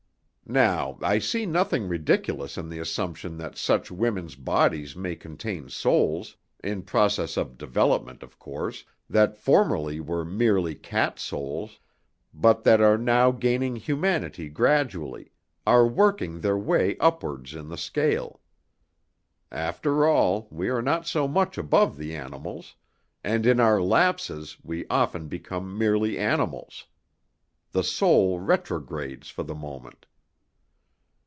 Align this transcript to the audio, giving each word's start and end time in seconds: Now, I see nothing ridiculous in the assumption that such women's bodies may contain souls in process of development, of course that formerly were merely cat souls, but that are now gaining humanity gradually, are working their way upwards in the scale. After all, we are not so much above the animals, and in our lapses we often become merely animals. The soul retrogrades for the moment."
Now, 0.47 0.97
I 1.01 1.19
see 1.19 1.45
nothing 1.45 1.87
ridiculous 1.87 2.57
in 2.57 2.67
the 2.67 2.79
assumption 2.79 3.37
that 3.37 3.55
such 3.57 3.89
women's 3.89 4.35
bodies 4.35 4.97
may 4.97 5.15
contain 5.15 5.69
souls 5.69 6.35
in 6.61 6.81
process 6.81 7.37
of 7.37 7.57
development, 7.57 8.21
of 8.21 8.37
course 8.37 8.83
that 9.09 9.37
formerly 9.37 10.01
were 10.01 10.25
merely 10.25 10.75
cat 10.75 11.19
souls, 11.19 11.79
but 12.33 12.65
that 12.65 12.81
are 12.81 12.97
now 12.97 13.31
gaining 13.31 13.77
humanity 13.77 14.49
gradually, 14.49 15.31
are 15.65 15.87
working 15.87 16.41
their 16.41 16.57
way 16.57 16.97
upwards 16.97 17.55
in 17.55 17.69
the 17.69 17.77
scale. 17.77 18.41
After 19.53 20.05
all, 20.05 20.49
we 20.51 20.67
are 20.67 20.81
not 20.81 21.07
so 21.07 21.29
much 21.29 21.57
above 21.57 21.95
the 21.95 22.13
animals, 22.13 22.75
and 23.23 23.45
in 23.45 23.61
our 23.61 23.81
lapses 23.81 24.57
we 24.61 24.85
often 24.89 25.29
become 25.29 25.77
merely 25.77 26.19
animals. 26.19 26.87
The 27.71 27.85
soul 27.85 28.41
retrogrades 28.41 29.29
for 29.29 29.43
the 29.43 29.55
moment." 29.55 30.07